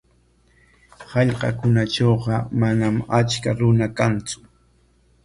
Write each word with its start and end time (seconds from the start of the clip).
Hallqakunatrawqa 1.11 2.37
manam 2.63 2.95
achka 3.19 3.49
runa 3.61 3.87
kantsu. 4.01 4.37